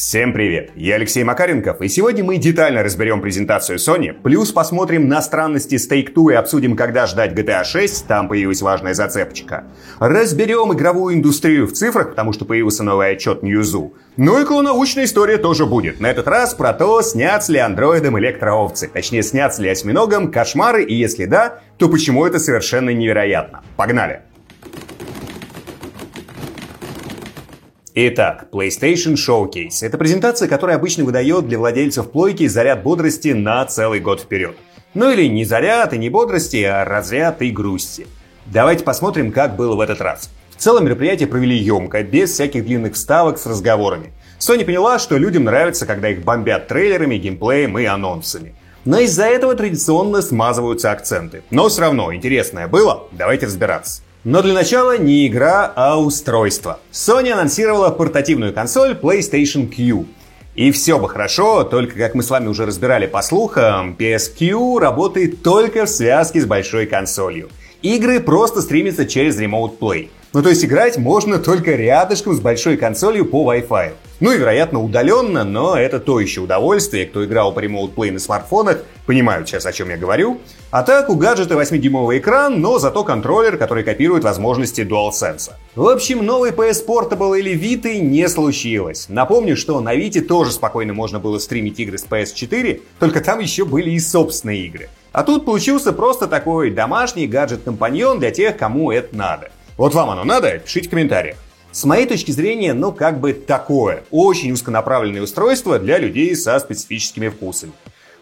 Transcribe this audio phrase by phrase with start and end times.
[0.00, 0.70] Всем привет!
[0.76, 5.90] Я Алексей Макаренков, и сегодня мы детально разберем презентацию Sony, плюс посмотрим на странности с
[5.90, 9.64] Take-Two и обсудим, когда ждать GTA 6, там появилась важная зацепочка.
[9.98, 13.92] Разберем игровую индустрию в цифрах, потому что появился новый отчет Ньюзу.
[14.16, 16.00] Ну и клонаучная история тоже будет.
[16.00, 18.88] На этот раз про то, снятся ли андроидом электроовцы.
[18.88, 23.62] Точнее, снятся ли осьминогом кошмары, и если да, то почему это совершенно невероятно.
[23.76, 24.22] Погнали!
[27.94, 33.98] Итак, PlayStation Showcase– это презентация, которая обычно выдает для владельцев плойки заряд бодрости на целый
[33.98, 34.54] год вперед.
[34.94, 38.06] Ну или не заряд и не бодрости, а разряд и грусти.
[38.46, 40.30] Давайте посмотрим, как было в этот раз.
[40.50, 44.12] В целом мероприятие провели емко, без всяких длинных вставок с разговорами.
[44.38, 48.54] Sony поняла, что людям нравится, когда их бомбят трейлерами, геймплеем и анонсами.
[48.84, 51.42] Но из-за этого традиционно смазываются акценты.
[51.50, 54.02] Но все равно, интересное было, давайте разбираться.
[54.22, 56.78] Но для начала не игра, а устройство.
[56.92, 60.04] Sony анонсировала портативную консоль PlayStation Q.
[60.54, 65.42] И все бы хорошо, только как мы с вами уже разбирали по слухам, PSQ работает
[65.42, 67.48] только в связке с большой консолью.
[67.80, 70.10] Игры просто стримятся через Remote Play.
[70.32, 73.94] Ну то есть играть можно только рядышком с большой консолью по Wi-Fi.
[74.20, 77.06] Ну и, вероятно, удаленно, но это то еще удовольствие.
[77.06, 80.38] Кто играл по Remote Play на смартфонах, понимают сейчас, о чем я говорю.
[80.70, 85.50] А так, у гаджета 8-дюймовый экран, но зато контроллер, который копирует возможности DualSense.
[85.74, 89.06] В общем, новый PS Portable или Vita не случилось.
[89.08, 93.64] Напомню, что на Vita тоже спокойно можно было стримить игры с PS4, только там еще
[93.64, 94.90] были и собственные игры.
[95.12, 99.50] А тут получился просто такой домашний гаджет-компаньон для тех, кому это надо.
[99.80, 100.58] Вот вам оно надо?
[100.58, 101.38] Пишите в комментариях.
[101.72, 104.04] С моей точки зрения, ну как бы такое.
[104.10, 107.72] Очень узконаправленное устройство для людей со специфическими вкусами.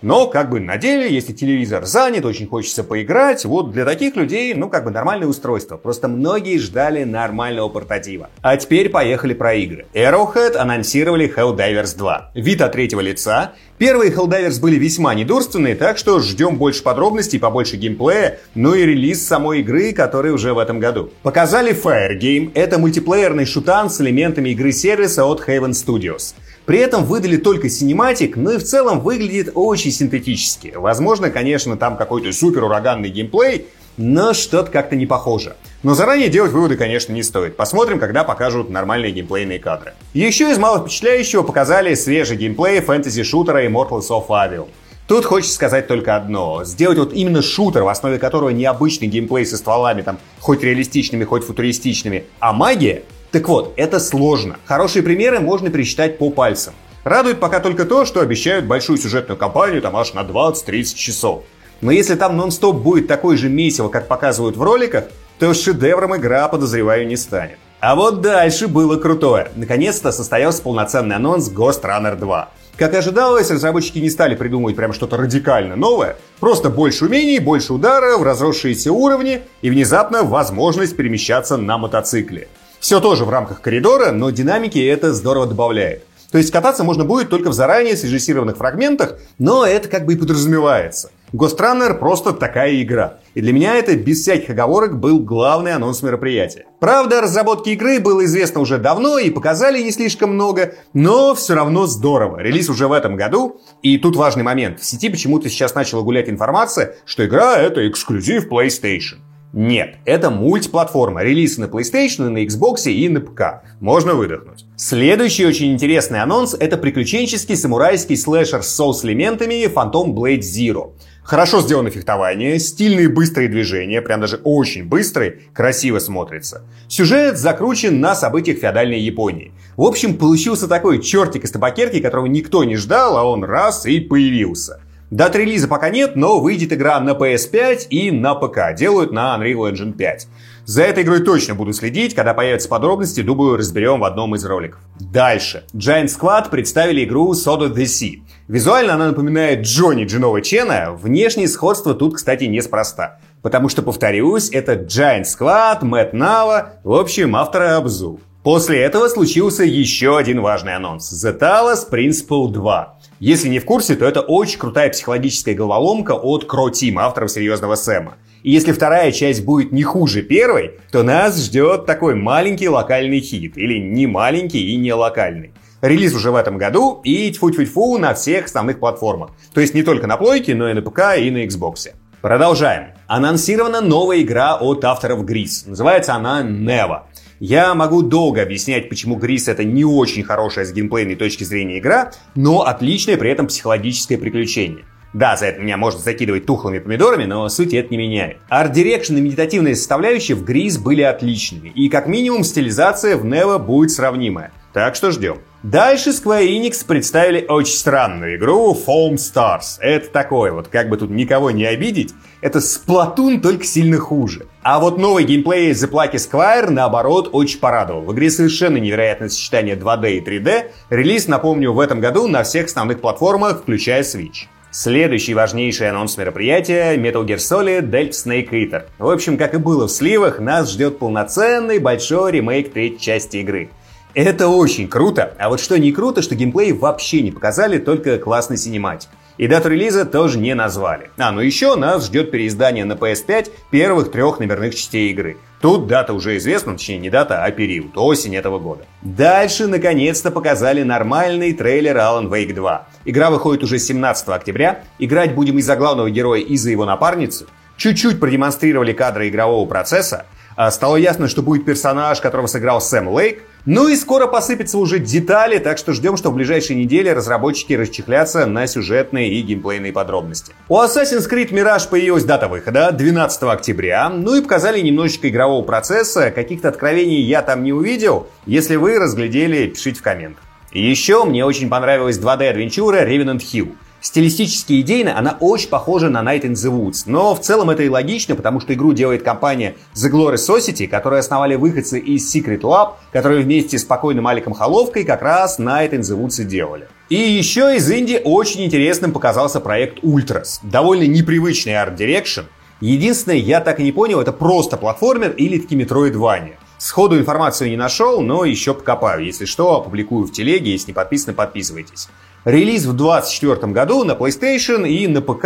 [0.00, 4.54] Но как бы на деле, если телевизор занят, очень хочется поиграть, вот для таких людей,
[4.54, 5.76] ну как бы нормальное устройство.
[5.76, 8.30] Просто многие ждали нормального портатива.
[8.40, 9.86] А теперь поехали про игры.
[9.94, 12.30] Arrowhead анонсировали Helldivers 2.
[12.34, 13.54] Вид от третьего лица.
[13.78, 19.26] Первые Helldivers были весьма недурственные, так что ждем больше подробностей, побольше геймплея, ну и релиз
[19.26, 21.10] самой игры, который уже в этом году.
[21.22, 22.50] Показали Fire Game.
[22.54, 26.34] Это мультиплеерный шутан с элементами игры сервиса от Haven Studios.
[26.68, 30.74] При этом выдали только cinematic, но и в целом выглядит очень синтетически.
[30.76, 35.56] Возможно, конечно, там какой-то супер ураганный геймплей, но что-то как-то не похоже.
[35.82, 37.56] Но заранее делать выводы, конечно, не стоит.
[37.56, 39.94] Посмотрим, когда покажут нормальные геймплейные кадры.
[40.12, 44.68] Еще из мало впечатляющего показали свежий геймплей фэнтези-шутера Immortals of Avium.
[45.06, 46.64] Тут хочется сказать только одно.
[46.66, 51.44] Сделать вот именно шутер, в основе которого необычный геймплей со стволами, там, хоть реалистичными, хоть
[51.44, 54.56] футуристичными, а магия, так вот, это сложно.
[54.64, 56.74] Хорошие примеры можно пересчитать по пальцам.
[57.04, 61.44] Радует пока только то, что обещают большую сюжетную кампанию там аж на 20-30 часов.
[61.80, 65.04] Но если там нон-стоп будет такой же месиво, как показывают в роликах,
[65.38, 67.58] то шедевром игра, подозреваю, не станет.
[67.80, 69.50] А вот дальше было крутое.
[69.54, 72.48] Наконец-то состоялся полноценный анонс Ghost Runner 2.
[72.76, 76.16] Как ожидалось, разработчики не стали придумывать прям что-то радикально новое.
[76.40, 82.48] Просто больше умений, больше ударов, разросшиеся уровни и внезапно возможность перемещаться на мотоцикле.
[82.80, 86.04] Все тоже в рамках коридора, но динамики это здорово добавляет.
[86.30, 90.16] То есть кататься можно будет только в заранее срежиссированных фрагментах, но это как бы и
[90.16, 91.10] подразумевается.
[91.32, 93.18] Ghost Runner просто такая игра.
[93.34, 96.66] И для меня это без всяких оговорок был главный анонс мероприятия.
[96.80, 101.86] Правда, разработки игры было известно уже давно и показали не слишком много, но все равно
[101.86, 102.38] здорово.
[102.38, 103.60] Релиз уже в этом году.
[103.82, 104.80] И тут важный момент.
[104.80, 109.18] В сети почему-то сейчас начала гулять информация, что игра это эксклюзив PlayStation.
[109.54, 113.62] Нет, это мультиплатформа, релиз на PlayStation, на Xbox и на ПК.
[113.80, 114.66] Можно выдохнуть.
[114.76, 120.92] Следующий очень интересный анонс— это приключенческий самурайский слэшер с соус-элементами Phantom Blade Zero.
[121.22, 126.64] Хорошо сделано фехтование, стильные быстрые движения, прям даже очень быстрые, красиво смотрится.
[126.88, 129.52] Сюжет закручен на событиях феодальной Японии.
[129.76, 134.00] В общем, получился такой чертик из табакерки, которого никто не ждал, а он раз и
[134.00, 134.80] появился.
[135.10, 138.74] Дат релиза пока нет, но выйдет игра на PS5 и на ПК.
[138.76, 140.28] Делают на Unreal Engine 5.
[140.66, 142.14] За этой игрой точно буду следить.
[142.14, 144.80] Когда появятся подробности, думаю, разберем в одном из роликов.
[145.00, 145.64] Дальше.
[145.72, 148.20] Giant Squad представили игру Soda the Sea.
[148.48, 150.92] Визуально она напоминает Джонни Джинова Чена.
[150.92, 153.18] Внешнее сходство тут, кстати, неспроста.
[153.40, 158.20] Потому что, повторюсь, это Giant Squad, Мэтт Нава, в общем, автора Абзу.
[158.48, 161.12] После этого случился еще один важный анонс.
[161.22, 162.98] The Talos Principle 2.
[163.20, 167.74] Если не в курсе, то это очень крутая психологическая головоломка от Кро Тим, авторов «Серьезного
[167.74, 168.14] Сэма».
[168.42, 173.58] И если вторая часть будет не хуже первой, то нас ждет такой маленький локальный хит.
[173.58, 175.52] Или не маленький и не локальный.
[175.82, 179.32] Релиз уже в этом году и тьфу-тьфу-тьфу на всех основных платформах.
[179.52, 181.90] То есть не только на плойке, но и на ПК и на Xbox.
[182.22, 182.94] Продолжаем.
[183.08, 185.68] Анонсирована новая игра от авторов Gris.
[185.68, 187.02] Называется она Nevo.
[187.40, 192.10] Я могу долго объяснять, почему Грис это не очень хорошая с геймплейной точки зрения игра,
[192.34, 194.84] но отличное при этом психологическое приключение.
[195.14, 198.38] Да, за это меня можно закидывать тухлыми помидорами, но суть это не меняет.
[198.50, 203.58] Art direction и медитативные составляющие в Gris были отличными, и как минимум стилизация в Neva
[203.58, 204.52] будет сравнимая.
[204.78, 205.38] Так что ждем.
[205.64, 209.80] Дальше Square Enix представили очень странную игру Foamstars.
[209.80, 214.46] Это такое вот, как бы тут никого не обидеть, это Splatoon только сильно хуже.
[214.62, 218.02] А вот новый геймплей The Plucky Squire, наоборот, очень порадовал.
[218.02, 220.70] В игре совершенно невероятное сочетание 2D и 3D.
[220.90, 224.46] Релиз, напомню, в этом году на всех основных платформах, включая Switch.
[224.70, 228.82] Следующий важнейший анонс мероприятия— Metal Gear Solid Delta Snake Eater.
[228.98, 233.70] В общем, как и было в сливах, нас ждет полноценный большой ремейк третьей части игры.
[234.18, 238.56] Это очень круто, а вот что не круто, что геймплей вообще не показали, только классный
[238.56, 239.10] синематик.
[239.36, 241.12] И дату релиза тоже не назвали.
[241.18, 245.36] А, ну еще нас ждет переиздание на PS5 первых трех номерных частей игры.
[245.60, 248.86] Тут дата уже известна, точнее не дата, а период, осень этого года.
[249.02, 252.88] Дальше, наконец-то, показали нормальный трейлер Alan Wake 2.
[253.04, 254.80] Игра выходит уже 17 октября.
[254.98, 257.46] Играть будем из-за главного героя и за его напарницу.
[257.76, 260.26] Чуть-чуть продемонстрировали кадры игрового процесса.
[260.58, 263.44] А, стало ясно, что будет персонаж, которого сыграл Сэм Лейк.
[263.64, 268.44] Ну и скоро посыпятся уже детали, так что ждем, что в ближайшие недели разработчики расчехлятся
[268.44, 270.52] на сюжетные и геймплейные подробности.
[270.68, 276.32] У Assassin's Creed Mirage появилась дата выхода 12 октября, ну и показали немножечко игрового процесса,
[276.32, 278.26] каких-то откровений я там не увидел.
[278.44, 280.42] Если вы разглядели, пишите в комментах.
[280.72, 283.76] Еще мне очень понравилась 2D-адвенчура Revenant Hill.
[284.00, 287.88] Стилистически идейно она очень похожа на Night in the Woods, но в целом это и
[287.88, 292.92] логично, потому что игру делает компания The Glory Society, которую основали выходцы из Secret Lab,
[293.12, 296.88] которые вместе с покойным Аликом Холовкой как раз Night in the Woods и делали.
[297.08, 300.60] И еще из Индии очень интересным показался проект Ultras.
[300.62, 302.42] Довольно непривычный art direction.
[302.80, 306.52] Единственное, я так и не понял, это просто платформер или таки Metroidvania.
[306.78, 309.24] Сходу информацию не нашел, но еще покопаю.
[309.24, 310.70] Если что, опубликую в телеге.
[310.70, 312.08] Если не подписаны, подписывайтесь.
[312.48, 315.44] Релиз в 2024 году на PlayStation и на ПК,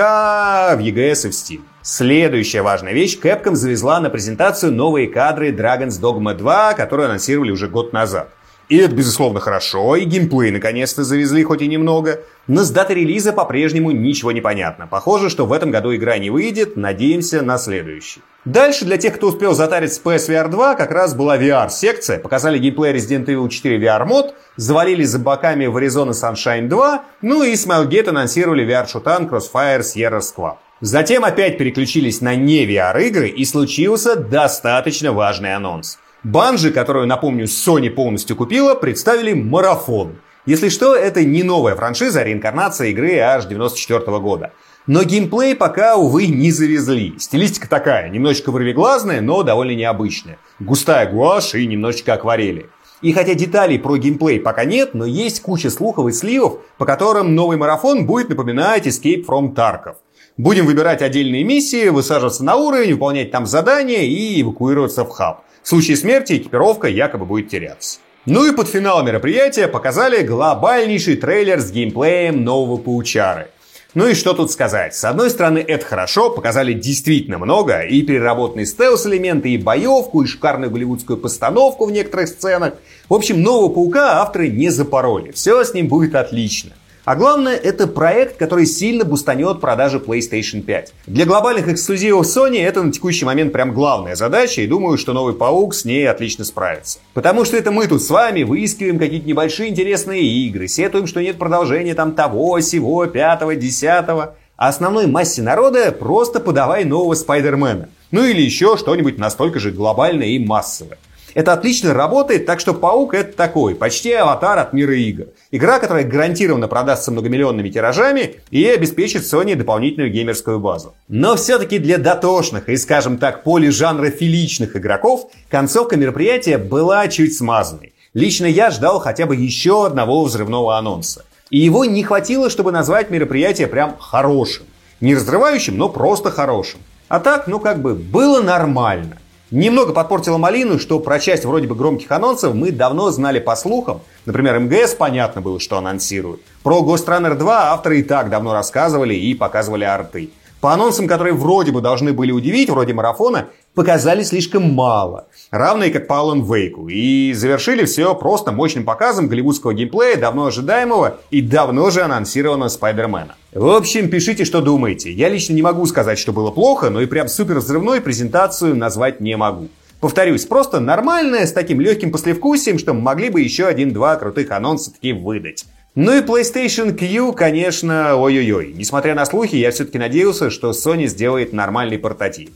[0.76, 1.62] в EGS и в Steam.
[1.82, 3.18] Следующая важная вещь.
[3.20, 8.28] Capcom завезла на презентацию новые кадры Dragon's Dogma 2, которые анонсировали уже год назад.
[8.68, 12.20] И это, безусловно, хорошо, и геймплей наконец-то завезли, хоть и немного.
[12.46, 14.86] Но с даты релиза по-прежнему ничего не понятно.
[14.86, 18.22] Похоже, что в этом году игра не выйдет, надеемся на следующий.
[18.44, 22.18] Дальше для тех, кто успел затарить с PSVR 2, как раз была VR-секция.
[22.18, 27.52] Показали геймплей Resident Evil 4 VR-мод, завалили за боками в Arizona Sunshine 2, ну и
[27.52, 30.56] Smilegate анонсировали VR-шутан Crossfire Sierra Squad.
[30.80, 36.00] Затем опять переключились на не VR-игры, и случился достаточно важный анонс.
[36.24, 40.18] Банжи, которую, напомню, Sony полностью купила, представили марафон.
[40.46, 44.52] Если что, это не новая франшиза, а реинкарнация игры аж 94 года.
[44.86, 47.14] Но геймплей пока, увы, не завезли.
[47.18, 50.38] Стилистика такая, немножечко вырвиглазная, но довольно необычная.
[50.60, 52.68] Густая гуашь и немножечко акварели.
[53.00, 57.34] И хотя деталей про геймплей пока нет, но есть куча слухов и сливов, по которым
[57.34, 59.96] новый марафон будет напоминать Escape from Tarkov.
[60.38, 65.44] Будем выбирать отдельные миссии, высаживаться на уровень, выполнять там задания и эвакуироваться в хаб.
[65.62, 67.98] В случае смерти экипировка якобы будет теряться.
[68.24, 73.48] Ну и под финал мероприятия показали глобальнейший трейлер с геймплеем нового паучары.
[73.94, 74.94] Ну и что тут сказать?
[74.94, 80.70] С одной стороны, это хорошо, показали действительно много, и переработанные стелс-элементы, и боевку, и шикарную
[80.70, 82.74] голливудскую постановку в некоторых сценах.
[83.10, 85.32] В общем, нового паука авторы не запороли.
[85.32, 86.72] Все с ним будет отлично.
[87.04, 90.92] А главное, это проект, который сильно бустанет продажи PlayStation 5.
[91.08, 95.34] Для глобальных эксклюзивов Sony это на текущий момент прям главная задача, и думаю, что новый
[95.34, 97.00] паук с ней отлично справится.
[97.12, 101.38] Потому что это мы тут с вами выискиваем какие-то небольшие интересные игры, сетуем, что нет
[101.38, 104.36] продолжения там того, сего, пятого, десятого.
[104.56, 107.88] А основной массе народа просто подавай нового Спайдермена.
[108.12, 110.98] Ну или еще что-нибудь настолько же глобальное и массовое.
[111.34, 115.26] Это отлично работает, так что Паук это такой, почти аватар от мира игр.
[115.50, 120.94] Игра, которая гарантированно продастся многомиллионными тиражами и обеспечит Sony дополнительную геймерскую базу.
[121.08, 127.94] Но все-таки для дотошных и, скажем так, полижанра филичных игроков концовка мероприятия была чуть смазанной.
[128.14, 131.24] Лично я ждал хотя бы еще одного взрывного анонса.
[131.48, 134.64] И его не хватило, чтобы назвать мероприятие прям хорошим.
[135.00, 136.80] Не разрывающим, но просто хорошим.
[137.08, 139.18] А так, ну как бы, было нормально.
[139.52, 144.00] Немного подпортила малину, что про часть вроде бы громких анонсов мы давно знали по слухам.
[144.24, 146.40] Например, МГС понятно было, что анонсируют.
[146.62, 150.30] Про Ghost Runner 2 авторы и так давно рассказывали и показывали арты.
[150.62, 155.28] По анонсам, которые вроде бы должны были удивить, вроде марафона, показали слишком мало.
[155.50, 156.90] Равные как по Alan Wake.
[156.90, 163.36] И завершили все просто мощным показом голливудского геймплея, давно ожидаемого и давно же анонсированного Спайдермена.
[163.52, 165.12] В общем, пишите, что думаете.
[165.12, 169.20] Я лично не могу сказать, что было плохо, но и прям супер взрывной презентацию назвать
[169.20, 169.68] не могу.
[170.00, 175.12] Повторюсь, просто нормальная, с таким легким послевкусием, что могли бы еще один-два крутых анонса таки
[175.12, 175.64] выдать.
[175.94, 178.72] Ну и PlayStation Q, конечно, ой-ой-ой.
[178.74, 182.48] Несмотря на слухи, я все-таки надеялся, что Sony сделает нормальный портатив.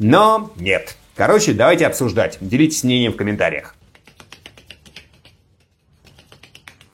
[0.00, 0.96] Но нет.
[1.14, 2.38] Короче, давайте обсуждать.
[2.40, 3.74] Делитесь мнением в комментариях.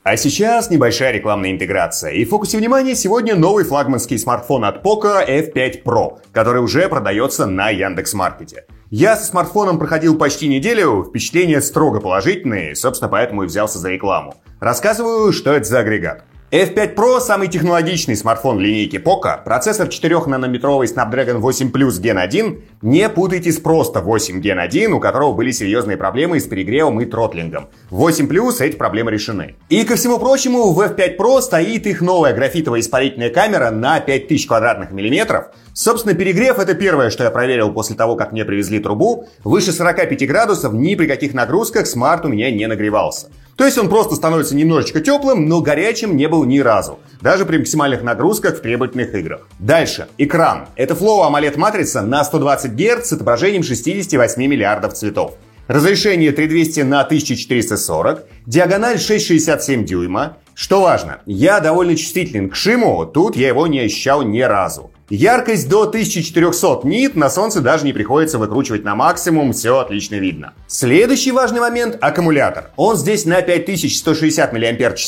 [0.03, 2.11] А сейчас небольшая рекламная интеграция.
[2.11, 7.45] И в фокусе внимания сегодня новый флагманский смартфон от Poco F5 Pro, который уже продается
[7.45, 8.65] на Яндекс.Маркете.
[8.89, 14.35] Я со смартфоном проходил почти неделю, впечатления строго положительные, собственно, поэтому и взялся за рекламу.
[14.59, 16.23] Рассказываю, что это за агрегат.
[16.49, 19.43] F5 Pro– самый технологичный смартфон линейки Poco.
[19.43, 22.61] Процессор 4-нанометровый Snapdragon 8 Plus Gen 1.
[22.83, 27.05] Не путайте с просто 8 Gen 1, у которого были серьезные проблемы с перегревом и
[27.05, 27.67] тротлингом.
[27.89, 29.55] 8 Plus эти проблемы решены.
[29.67, 34.47] И ко всему прочему, в F5 Pro стоит их новая графитовая испарительная камера на 5000
[34.47, 35.47] квадратных миллиметров.
[35.73, 39.27] Собственно, перегрев– это первое, что я проверил после того, как мне привезли трубу.
[39.43, 43.27] Выше 45 градусов ни при каких нагрузках смарт у меня не нагревался.
[43.57, 46.99] То есть он просто становится немножечко теплым, но горячим не был ни разу.
[47.21, 49.47] Даже при максимальных нагрузках в требовательных играх.
[49.57, 50.07] Дальше.
[50.19, 50.67] Экран.
[50.75, 55.33] Это Flow AMOLED матрица на 120 Гц с отображением 68 миллиардов цветов.
[55.67, 60.37] Разрешение 3200 на 1440, диагональ 6,67 дюйма.
[60.53, 64.91] Что важно, я довольно чувствителен к шиму, тут я его не ощущал ни разу.
[65.09, 70.53] Яркость до 1400 нит, на солнце даже не приходится выкручивать на максимум, все отлично видно.
[70.67, 72.71] Следующий важный момент– аккумулятор.
[72.75, 75.07] Он здесь на 5160 мАч,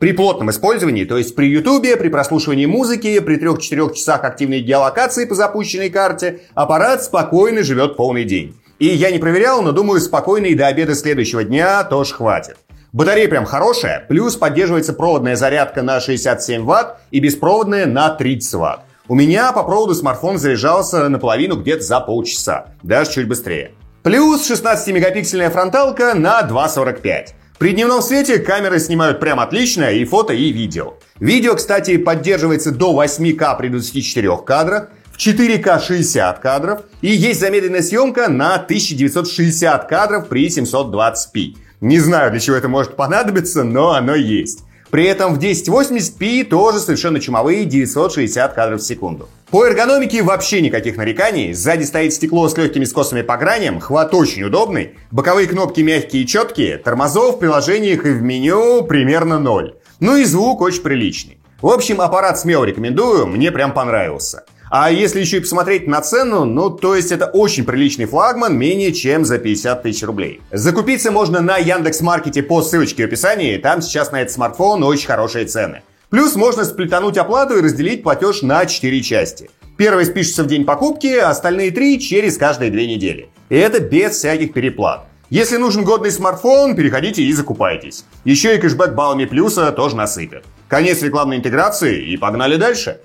[0.00, 5.26] при плотном использовании, то есть при ютубе, при прослушивании музыки, при 3-4 часах активной геолокации
[5.26, 8.56] по запущенной карте, аппарат спокойно живет полный день.
[8.80, 12.56] И я не проверял, но думаю, спокойно и до обеда следующего дня тоже хватит.
[12.92, 18.80] Батарея прям хорошая, плюс поддерживается проводная зарядка на 67 Вт и беспроводная на 30 Вт.
[19.08, 23.70] У меня по проводу смартфон заряжался наполовину где-то за полчаса, даже чуть быстрее.
[24.02, 27.28] Плюс 16-мегапиксельная фронталка на 2.45.
[27.58, 30.94] При дневном свете камеры снимают прям отлично и фото, и видео.
[31.20, 37.82] Видео, кстати, поддерживается до 8К при 24 кадрах, в 4К 60 кадров и есть замедленная
[37.82, 41.54] съемка на 1960 кадров при 720p.
[41.80, 44.65] Не знаю, для чего это может понадобиться, но оно есть.
[44.90, 49.28] При этом в 1080p тоже совершенно чумовые 960 кадров в секунду.
[49.50, 51.52] По эргономике вообще никаких нареканий.
[51.52, 56.26] Сзади стоит стекло с легкими скосами по граням, хват очень удобный, боковые кнопки мягкие и
[56.26, 59.74] четкие, тормозов в приложениях и в меню примерно ноль.
[60.00, 61.38] Ну и звук очень приличный.
[61.62, 64.44] В общем, аппарат смело рекомендую, мне прям понравился.
[64.70, 68.92] А если еще и посмотреть на цену, ну то есть это очень приличный флагман, менее
[68.92, 70.40] чем за 50 тысяч рублей.
[70.50, 75.46] Закупиться можно на Яндекс.Маркете по ссылочке в описании, там сейчас на этот смартфон очень хорошие
[75.46, 75.82] цены.
[76.10, 79.50] Плюс можно сплетануть оплату и разделить платеж на 4 части.
[79.76, 83.28] Первый спишется в день покупки, остальные три через каждые две недели.
[83.50, 85.06] И это без всяких переплат.
[85.28, 88.04] Если нужен годный смартфон, переходите и закупайтесь.
[88.24, 90.44] Еще и кэшбэк баллами плюса тоже насыпят.
[90.68, 93.00] Конец рекламной интеграции и погнали дальше.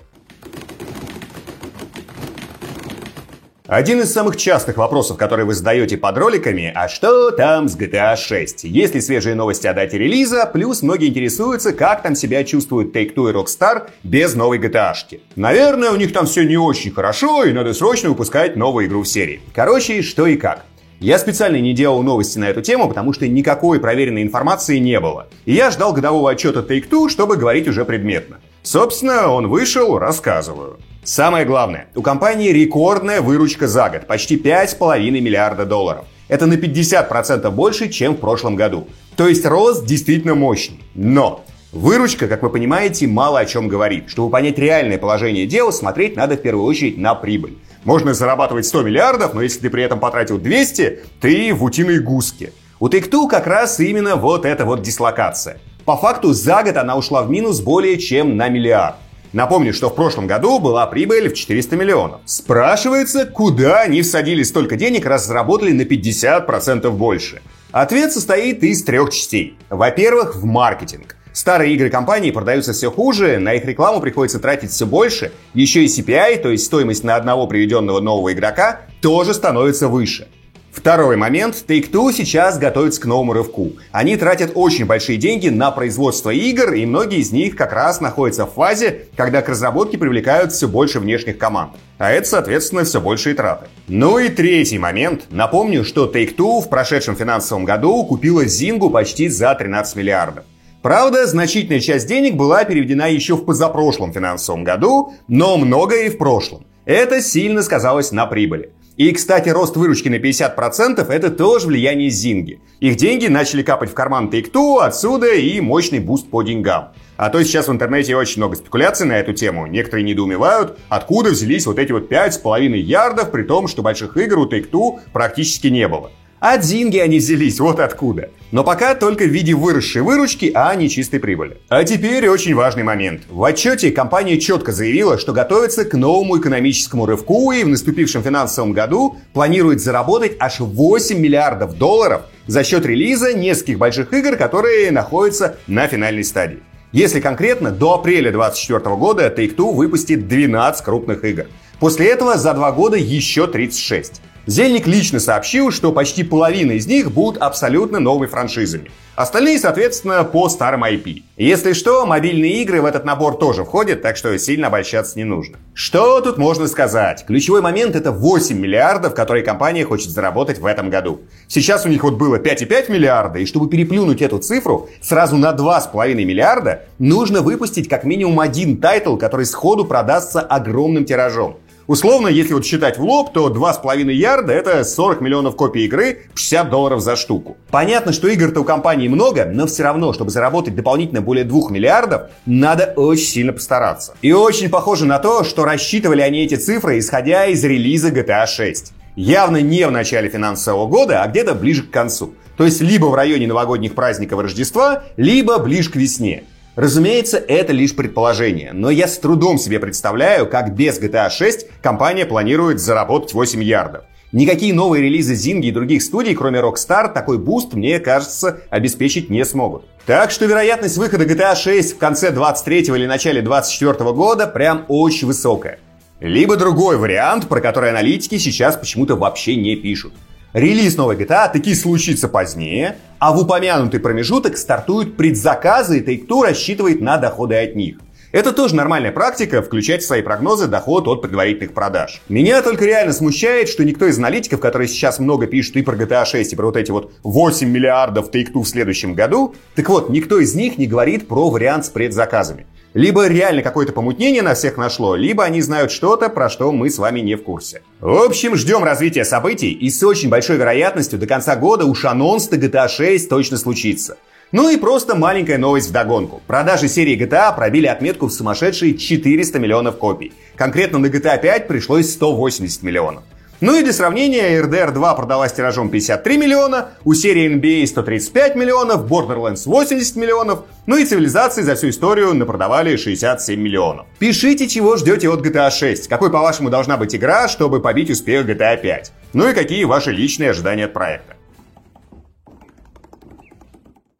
[3.68, 8.16] Один из самых частых вопросов, которые вы задаете под роликами, а что там с GTA
[8.16, 8.64] 6?
[8.64, 10.50] Есть ли свежие новости о дате релиза?
[10.52, 14.94] Плюс многие интересуются, как там себя чувствуют Take-Two и Rockstar без новой GTA.
[14.94, 15.20] -шки.
[15.36, 19.08] Наверное, у них там все не очень хорошо, и надо срочно выпускать новую игру в
[19.08, 19.40] серии.
[19.54, 20.64] Короче, что и как.
[20.98, 25.28] Я специально не делал новости на эту тему, потому что никакой проверенной информации не было.
[25.44, 28.38] И я ждал годового отчета Take-Two, чтобы говорить уже предметно.
[28.64, 30.78] Собственно, он вышел, рассказываю.
[31.04, 36.04] Самое главное, у компании рекордная выручка за год, почти 5,5 миллиарда долларов.
[36.28, 38.86] Это на 50% больше, чем в прошлом году.
[39.16, 40.80] То есть рост действительно мощный.
[40.94, 44.10] Но Выручка, как вы понимаете, мало о чем говорит.
[44.10, 47.56] Чтобы понять реальное положение дел, смотреть надо в первую очередь на прибыль.
[47.84, 52.52] Можно зарабатывать 100 миллиардов, но если ты при этом потратил 200, ты в утиной гуске.
[52.78, 55.58] У take как раз именно вот эта вот дислокация.
[55.86, 58.96] По факту за год она ушла в минус более чем на миллиард.
[59.32, 62.20] Напомню, что в прошлом году была прибыль в 400 миллионов.
[62.26, 67.40] Спрашивается, куда они всадили столько денег, раз заработали на 50% больше?
[67.70, 69.56] Ответ состоит из трех частей.
[69.70, 71.16] Во-первых, в маркетинг.
[71.32, 75.86] Старые игры компании продаются все хуже, на их рекламу приходится тратить все больше, еще и
[75.86, 80.28] CPI, то есть стоимость на одного приведенного нового игрока, тоже становится выше.
[80.72, 81.64] Второй момент.
[81.68, 83.72] Take-Two сейчас готовится к новому рывку.
[83.92, 88.46] Они тратят очень большие деньги на производство игр, и многие из них как раз находятся
[88.46, 91.72] в фазе, когда к разработке привлекают все больше внешних команд.
[91.98, 93.66] А это, соответственно, все большие траты.
[93.86, 95.24] Ну и третий момент.
[95.30, 100.44] Напомню, что Take-Two в прошедшем финансовом году купила Zynga почти за 13 миллиардов.
[100.80, 106.16] Правда, значительная часть денег была переведена еще в позапрошлом финансовом году, но многое и в
[106.16, 106.64] прошлом.
[106.86, 108.72] Это сильно сказалось на прибыли.
[108.96, 112.60] И, кстати, рост выручки на 50% это тоже влияние Zynga.
[112.80, 116.92] Их деньги начали капать в карман Take-Two, отсюда и мощный буст по деньгам.
[117.16, 119.66] А то сейчас в интернете очень много спекуляций на эту тему.
[119.66, 124.46] Некоторые недоумевают, откуда взялись вот эти вот 5,5 ярдов, при том, что больших игр у
[124.46, 126.10] Take-Two практически не было.
[126.44, 128.30] А деньги они взялись, вот откуда.
[128.50, 131.58] Но пока только в виде выросшей выручки, а не чистой прибыли.
[131.68, 133.22] А теперь очень важный момент.
[133.30, 138.72] В отчете компания четко заявила, что готовится к новому экономическому рывку и в наступившем финансовом
[138.72, 145.58] году планирует заработать аж 8 миллиардов долларов за счет релиза нескольких больших игр, которые находятся
[145.68, 146.58] на финальной стадии.
[146.90, 151.46] Если конкретно, до апреля 2024 года Take-Two выпустит 12 крупных игр.
[151.78, 154.20] После этого за два года еще 36.
[154.46, 158.90] Зельник лично сообщил, что почти половина из них будут абсолютно новыми франшизами.
[159.14, 161.22] Остальные, соответственно, по старым IP.
[161.36, 165.58] Если что, мобильные игры в этот набор тоже входят, так что сильно обольщаться не нужно.
[165.74, 167.24] Что тут можно сказать?
[167.26, 171.20] Ключевой момент это 8 миллиардов, которые компания хочет заработать в этом году.
[171.46, 176.14] Сейчас у них вот было 5,5 миллиарда, и чтобы переплюнуть эту цифру сразу на 2,5
[176.14, 181.58] миллиарда, нужно выпустить как минимум один title, который сходу продастся огромным тиражом.
[181.92, 186.70] Условно, если вот считать в лоб, то 2,5 ярда это 40 миллионов копий игры, 60
[186.70, 187.58] долларов за штуку.
[187.70, 192.30] Понятно, что игр-то у компании много, но все равно, чтобы заработать дополнительно более 2 миллиардов,
[192.46, 194.14] надо очень сильно постараться.
[194.22, 198.94] И очень похоже на то, что рассчитывали они эти цифры, исходя из релиза GTA 6.
[199.16, 202.32] Явно не в начале финансового года, а где-то ближе к концу.
[202.56, 206.44] То есть либо в районе новогодних праздников Рождества, либо ближе к весне.
[206.74, 212.24] Разумеется, это лишь предположение, но я с трудом себе представляю, как без GTA 6 компания
[212.24, 214.04] планирует заработать 8 ярдов.
[214.32, 219.44] Никакие новые релизы Zynga и других студий, кроме Rockstar, такой буст, мне кажется, обеспечить не
[219.44, 219.84] смогут.
[220.06, 225.26] Так что вероятность выхода GTA 6 в конце 23 или начале 24 года прям очень
[225.26, 225.78] высокая.
[226.20, 230.14] Либо другой вариант, про который аналитики сейчас почему-то вообще не пишут.
[230.52, 237.00] Релиз новой GTA таки случится позднее, а в упомянутый промежуток стартуют предзаказы, и Take-Two рассчитывает
[237.00, 237.96] на доходы от них.
[238.32, 242.22] Это тоже нормальная практика, включать в свои прогнозы доход от предварительных продаж.
[242.30, 246.24] Меня только реально смущает, что никто из аналитиков, которые сейчас много пишут и про GTA
[246.24, 250.38] 6, и про вот эти вот 8 миллиардов Take-Two в следующем году, так вот, никто
[250.38, 252.64] из них не говорит про вариант с предзаказами.
[252.94, 256.96] Либо реально какое-то помутнение на всех нашло, либо они знают что-то, про что мы с
[256.96, 257.82] вами не в курсе.
[258.00, 262.50] В общем, ждем развития событий, и с очень большой вероятностью до конца года уж анонс
[262.50, 264.16] на GTA 6 точно случится.
[264.52, 266.42] Ну и просто маленькая новость в догонку.
[266.46, 270.34] Продажи серии GTA пробили отметку в сумасшедшие 400 миллионов копий.
[270.56, 273.22] Конкретно на GTA 5 пришлось 180 миллионов.
[273.62, 279.06] Ну и для сравнения, RDR 2 продалась тиражом 53 миллиона, у серии NBA 135 миллионов,
[279.06, 284.06] Borderlands 80 миллионов, ну и цивилизации за всю историю напродавали 67 миллионов.
[284.18, 288.76] Пишите, чего ждете от GTA 6, какой, по-вашему, должна быть игра, чтобы побить успех GTA
[288.82, 289.12] 5.
[289.32, 291.36] Ну и какие ваши личные ожидания от проекта.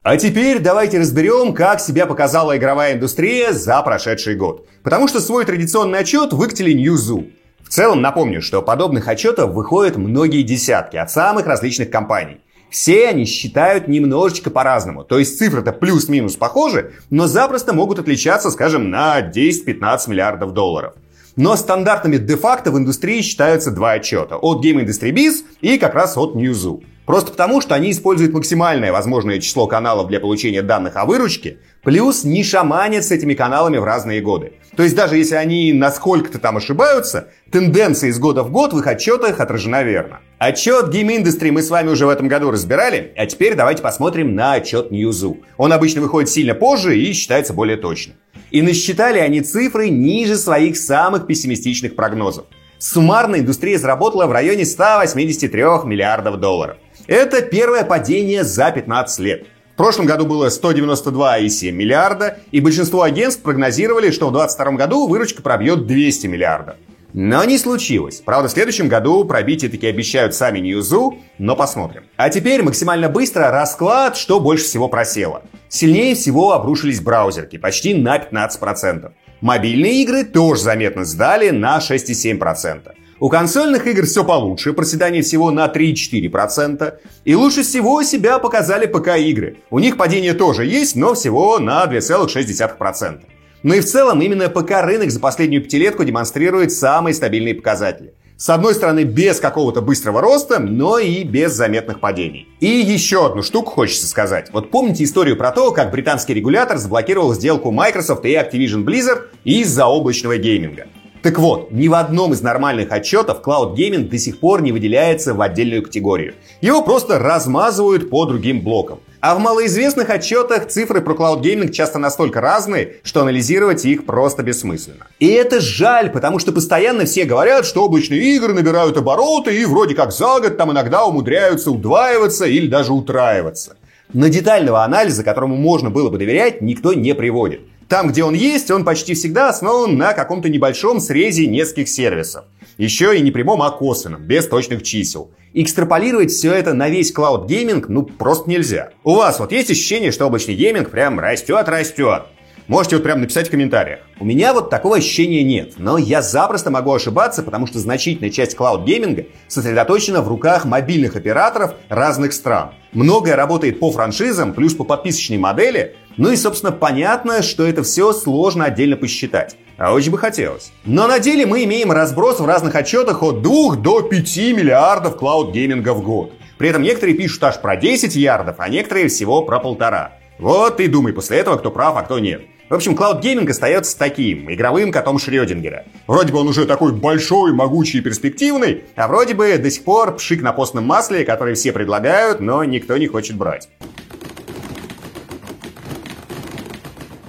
[0.02, 4.66] А теперь давайте разберем, как себя показала игровая индустрия за прошедший год.
[4.82, 7.30] Потому что свой традиционный отчет выкатили Newzoo.
[7.62, 12.40] В целом напомню, что подобных отчетов выходят многие десятки от самых различных компаний.
[12.68, 15.04] Все они считают немножечко по-разному.
[15.04, 20.94] То есть цифры-то плюс-минус похожи, но запросто могут отличаться, скажем, на 10-15 миллиардов долларов.
[21.36, 24.36] Но стандартными де-факто в индустрии считаются два отчета.
[24.36, 26.82] От Game Industry Biz и как раз от Newzoo.
[27.06, 32.22] Просто потому, что они используют максимальное возможное число каналов для получения данных о выручке, плюс
[32.22, 34.52] не шаманят с этими каналами в разные годы.
[34.76, 38.86] То есть даже если они насколько-то там ошибаются, тенденция из года в год в их
[38.86, 40.20] отчетах отражена верно.
[40.38, 44.34] Отчет Game Industry мы с вами уже в этом году разбирали, а теперь давайте посмотрим
[44.34, 45.38] на отчет Newzoo.
[45.56, 48.16] Он обычно выходит сильно позже и считается более точным.
[48.52, 52.46] И насчитали они цифры ниже своих самых пессимистичных прогнозов.
[52.78, 56.78] Суммарно индустрия заработала в районе 183 миллиардов долларов.
[57.06, 59.46] Это первое падение за 15 лет.
[59.74, 65.42] В прошлом году было 192,7 миллиарда, и большинство агентств прогнозировали, что в 2022 году выручка
[65.42, 66.76] пробьет 200 миллиардов.
[67.14, 68.22] Но не случилось.
[68.24, 72.04] Правда, в следующем году пробитие таки обещают сами Ньюзу, но посмотрим.
[72.16, 75.42] А теперь максимально быстро расклад, что больше всего просело.
[75.68, 79.10] Сильнее всего обрушились браузерки, почти на 15%.
[79.42, 82.92] Мобильные игры тоже заметно сдали на 6,7%.
[83.22, 86.94] У консольных игр все получше, проседание всего на 3-4%.
[87.24, 89.58] И лучше всего себя показали ПК-игры.
[89.70, 93.20] У них падение тоже есть, но всего на 2,6%.
[93.62, 98.12] Но и в целом именно ПК-рынок за последнюю пятилетку демонстрирует самые стабильные показатели.
[98.36, 102.48] С одной стороны, без какого-то быстрого роста, но и без заметных падений.
[102.58, 104.48] И еще одну штуку хочется сказать.
[104.52, 109.86] Вот помните историю про то, как британский регулятор заблокировал сделку Microsoft и Activision Blizzard из-за
[109.86, 110.88] облачного гейминга?
[111.22, 115.34] Так вот, ни в одном из нормальных отчетов Cloud Gaming до сих пор не выделяется
[115.34, 116.34] в отдельную категорию.
[116.60, 118.98] Его просто размазывают по другим блокам.
[119.20, 124.42] А в малоизвестных отчетах цифры про Cloud Gaming часто настолько разные, что анализировать их просто
[124.42, 125.06] бессмысленно.
[125.20, 129.94] И это жаль, потому что постоянно все говорят, что облачные игры набирают обороты и вроде
[129.94, 133.76] как за год там иногда умудряются удваиваться или даже утраиваться.
[134.12, 137.60] Но детального анализа, которому можно было бы доверять, никто не приводит.
[137.92, 142.46] Там, где он есть, он почти всегда основан на каком-то небольшом срезе нескольких сервисов.
[142.78, 145.30] Еще и не прямом, а косвенном, без точных чисел.
[145.52, 148.92] Экстраполировать все это на весь cloud gaming ну просто нельзя.
[149.04, 152.22] У вас вот есть ощущение, что облачный гейминг прям растет-растет.
[152.66, 154.00] Можете вот прям написать в комментариях.
[154.20, 158.56] У меня вот такого ощущения нет, но я запросто могу ошибаться, потому что значительная часть
[158.56, 162.70] cloud -гейминга сосредоточена в руках мобильных операторов разных стран.
[162.92, 168.12] Многое работает по франшизам, плюс по подписочной модели, ну и, собственно, понятно, что это все
[168.12, 169.56] сложно отдельно посчитать.
[169.78, 170.72] А очень бы хотелось.
[170.84, 175.92] Но на деле мы имеем разброс в разных отчетах от 2 до 5 миллиардов клауд-гейминга
[175.92, 176.32] в год.
[176.58, 180.12] При этом некоторые пишут аж про 10 ярдов, а некоторые всего про полтора.
[180.38, 182.42] Вот и думай после этого, кто прав, а кто нет.
[182.68, 185.84] В общем, Gaming остается таким, игровым котом Шрёдингера.
[186.06, 190.16] Вроде бы он уже такой большой, могучий и перспективный, а вроде бы до сих пор
[190.16, 193.68] пшик на постном масле, который все предлагают, но никто не хочет брать.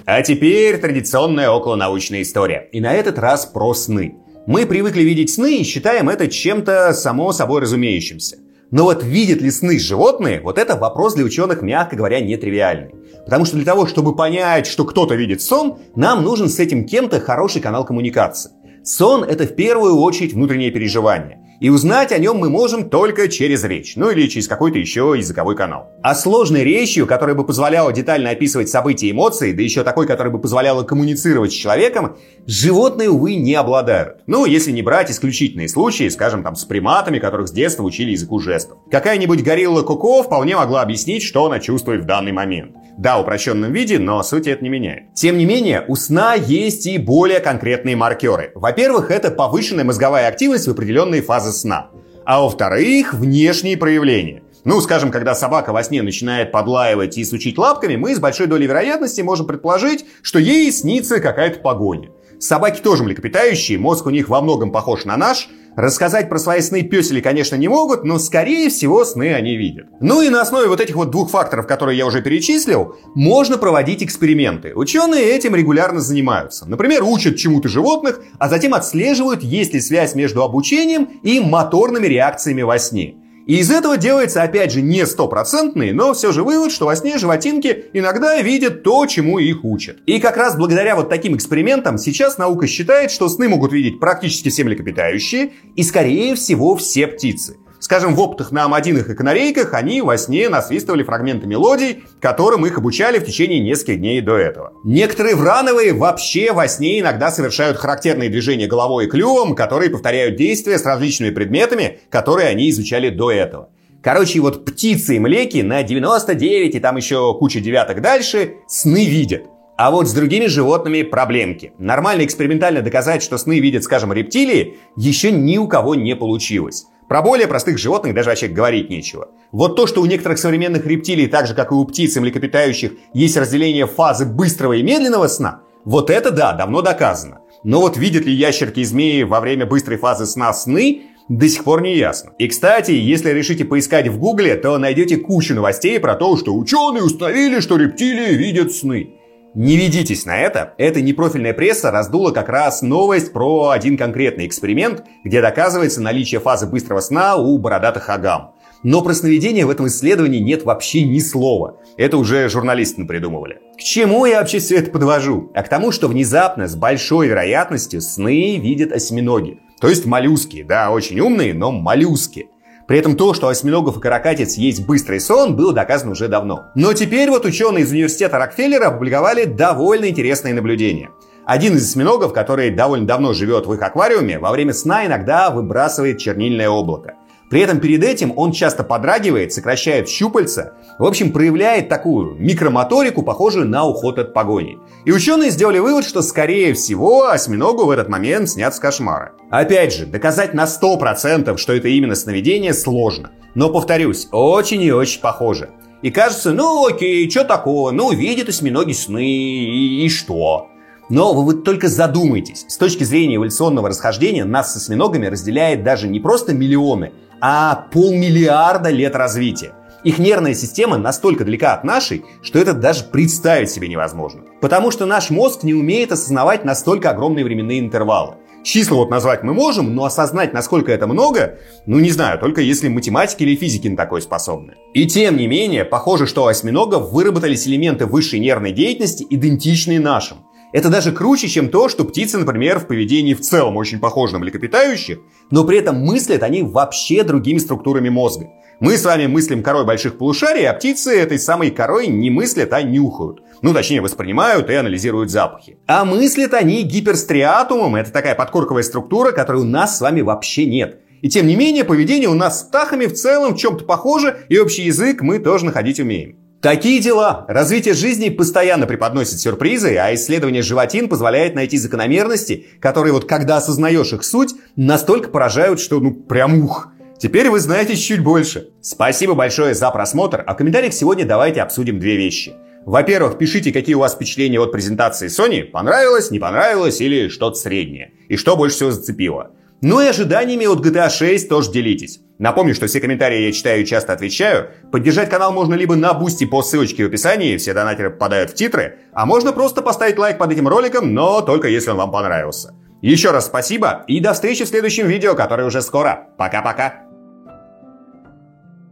[0.06, 2.68] А теперь традиционная околонаучная история.
[2.74, 4.16] И на этот раз про сны.
[4.46, 8.38] Мы привыкли видеть сны и считаем это чем-то само собой разумеющимся.
[8.70, 12.92] Но вот видят ли сны животные, вот это вопрос для ученых, мягко говоря, нетривиальный.
[13.24, 17.22] Потому что для того, чтобы понять, что кто-то видит сон, нам нужен с этим кем-то
[17.22, 18.52] хороший канал коммуникации.
[18.84, 21.39] Сон– это в первую очередь внутреннее переживание.
[21.63, 25.56] И узнать о нем мы можем только через речь, ну или через какой-то еще языковой
[25.56, 25.93] канал.
[26.04, 30.34] А сложной речью, которая бы позволяла детально описывать события и эмоции, да еще такой, которая
[30.34, 34.17] бы позволяла коммуницировать с человеком, животные, увы, не обладают.
[34.28, 38.39] Ну, если не брать исключительные случаи, скажем, там, с приматами, которых с детства учили языку
[38.41, 38.80] жестов.
[38.91, 42.76] Какая-нибудь горилла Коко вполне могла объяснить, что она чувствует в данный момент.
[42.97, 45.13] Да, в упрощенном виде, но суть это не меняет.
[45.13, 48.52] Тем не менее, у сна есть и более конкретные маркеры.
[48.54, 51.92] Во-первых, это повышенная мозговая активность в определенные фазы сна.
[52.26, 54.44] А во-вторых, внешние проявления.
[54.66, 58.68] Ну, скажем, когда собака во сне начинает подлаивать и сучить лапками, мы с большой долей
[58.68, 62.10] вероятности можем предположить, что ей снится какая-то погоня.
[62.39, 65.50] Собаки тоже млекопитающие, мозг у них во многом похож на наш.
[65.76, 69.88] Рассказать про свои сны песели, конечно, не могут, но, скорее всего, сны они видят.
[70.00, 74.04] Ну и на основе вот этих вот двух факторов, которые я уже перечислил, можно проводить
[74.04, 74.74] эксперименты.
[74.76, 76.70] Ученые этим регулярно занимаются.
[76.70, 82.62] Например, учат чему-то животных, а затем отслеживают, есть ли связь между обучением и моторными реакциями
[82.62, 83.16] во сне.
[83.46, 87.18] И из этого делается, опять же, не стопроцентный, но все же вывод, что во сне
[87.18, 89.98] животинки иногда видят то, чему их учат.
[90.06, 94.50] И как раз благодаря вот таким экспериментам сейчас наука считает, что сны могут видеть практически
[94.50, 97.58] все млекопитающие и, скорее всего, все птицы.
[97.84, 102.78] Скажем, в опытах на амадинах и канарейках они во сне насвистывали фрагменты мелодий, которым их
[102.78, 104.72] обучали в течение нескольких дней до этого.
[104.86, 110.80] Некоторые врановые вообще во сне иногда совершают характерные движения головой и клювом, которые повторяют действия
[110.80, 113.67] с различными предметами, которые они изучали до этого.
[114.02, 119.43] Короче, вот птицы и млеки на 99 и там еще куча девяток дальше сны видят.
[119.76, 121.74] А вот с другими животными проблемки.
[121.80, 126.86] Нормально экспериментально доказать, что сны видят, скажем, рептилии, еще ни у кого не получилось.
[127.13, 129.28] Про более простых животных даже вообще говорить нечего.
[129.52, 132.93] Вот то, что у некоторых современных рептилий, так же как и у птиц и млекопитающих,
[133.13, 137.41] есть разделение фазы быстрого и медленного сна, вот это да, давно доказано.
[137.63, 141.65] Но вот видят ли ящерки и змеи во время быстрой фазы сна сны, до сих
[141.65, 142.32] пор не ясно.
[142.39, 147.04] И, кстати, если решите поискать в гугле, то найдете кучу новостей про то, что ученые
[147.04, 149.19] установили, что рептилии видят сны.
[149.56, 150.74] Не ведитесь на это.
[150.80, 156.66] Это непрофильная пресса раздула как раз новость про один конкретный эксперимент, где доказывается наличие фазы
[156.66, 158.56] быстрого сна у бородатых агам.
[158.82, 161.78] Но про сновидение в этом исследовании нет вообще ни слова.
[161.98, 163.60] Это уже журналисты придумывали.
[163.78, 165.52] К чему я вообще все это подвожу?
[165.54, 169.60] А к тому, что внезапно, с большой вероятностью, сны видят осьминоги.
[169.80, 170.63] То есть моллюски.
[170.63, 172.48] Да, очень умные, но моллюски.
[172.88, 176.65] При этом то, что осьминогов и каракатиц есть быстрый сон, было доказано уже давно.
[176.76, 181.12] Но теперь вот ученые из университета Рокфеллера опубликовали довольно интересные наблюдения.
[181.46, 186.17] Один из осьминогов, который довольно давно живет в их аквариуме, во время сна иногда выбрасывает
[186.17, 187.15] чернильное облако.
[187.54, 193.68] При этом перед этим он часто подрагивает, сокращает щупальца, в общем, проявляет такую микромоторику, похожую
[193.68, 194.80] на уход от погони.
[195.06, 199.34] И ученые сделали вывод, что, скорее всего, осьминогу в этот момент снятся кошмары.
[199.52, 203.30] Опять же, доказать на 100%, что это именно сновидение, сложно.
[203.54, 205.70] Но, повторюсь, очень и очень похоже.
[206.02, 210.70] И кажется, ну окей, что такого, ну видят осьминоги сны, и, и что?
[211.10, 212.66] Но вы вот только задумайтесь.
[212.68, 217.12] С точки зрения эволюционного расхождения нас с осьминогами разделяет даже не просто миллионы,
[217.46, 219.74] а полмиллиарда лет развития.
[220.06, 224.44] Их нервная система настолько далека от нашей, что это даже представить себе невозможно.
[224.62, 228.36] Потому что наш мозг не умеет осознавать настолько огромные временные интервалы.
[228.64, 232.88] Числа вот назвать мы можем, но осознать, насколько это много, ну не знаю, только если
[232.88, 234.76] математики или физики на такое способны.
[234.94, 240.46] И тем не менее, похоже, что у осьминогов выработались элементы высшей нервной деятельности, идентичные нашим.
[240.74, 244.40] Это даже круче, чем то, что птицы, например, в поведении в целом очень похожи на
[244.40, 245.20] млекопитающих,
[245.52, 248.50] но при этом мыслят они вообще другими структурами мозга.
[248.80, 252.82] Мы с вами мыслим корой больших полушарий, а птицы этой самой корой не мыслят, а
[252.82, 253.44] нюхают.
[253.62, 255.78] Ну, точнее, воспринимают и анализируют запахи.
[255.86, 261.02] А мыслят они гиперстриатумом, это такая подкорковая структура, которой у нас с вами вообще нет.
[261.22, 264.58] И тем не менее, поведение у нас с птахами в целом в чем-то похоже, и
[264.58, 266.43] общий язык мы тоже находить умеем.
[266.63, 267.43] Такие дела.
[267.49, 274.13] Развитие жизни постоянно преподносит сюрпризы, а исследование животин позволяет найти закономерности, которые вот когда осознаешь
[274.13, 276.88] их суть, настолько поражают, что ну прям ух.
[277.19, 278.69] Теперь вы знаете чуть больше.
[278.80, 282.54] Спасибо большое за просмотр, а в комментариях сегодня давайте обсудим две вещи.
[282.86, 288.13] Во-первых, пишите, какие у вас впечатления от презентации Sony, понравилось, не понравилось или что-то среднее.
[288.30, 289.52] И что больше всего зацепило.
[289.86, 292.22] Ну и ожиданиями от GTA 6 тоже делитесь.
[292.39, 294.69] Напомню, что все комментарии я читаю и часто отвечаю.
[294.93, 299.00] Поддержать канал можно либо на Boosty по ссылочке в описании, все донатеры попадают в титры,
[299.12, 302.74] а можно просто поставить лайк под этим роликом, но только если он вам понравился.
[303.02, 306.30] Еще раз спасибо и до встречи в следующем видео, которое уже скоро.
[306.38, 307.02] Пока-пока.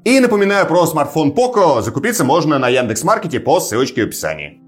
[0.04, 1.82] И напоминаю про смартфон Poco.
[1.82, 4.61] Закупиться можно на Яндекс.Маркете по ссылочке в описании.